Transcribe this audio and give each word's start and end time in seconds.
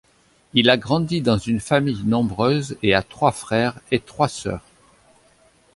Il 0.55 0.71
a 0.71 0.77
grandi 0.77 1.21
dans 1.21 1.37
une 1.37 1.59
famille 1.59 2.01
nombreuse 2.05 2.75
et 2.81 2.95
a 2.95 3.03
trois 3.03 3.31
frères 3.31 3.79
et 3.91 3.99
trois 3.99 4.29
sœurs. 4.29 4.65